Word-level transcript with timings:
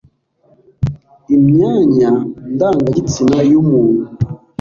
imyanya 1.35 2.09
ndangagitsina 2.53 3.37
y'umuntu 3.51 4.03